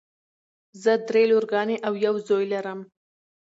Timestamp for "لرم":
2.53-2.79